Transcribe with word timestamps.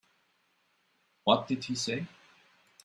What 1.25 1.47
did 1.47 1.63
she 1.63 1.75
say? 1.75 2.07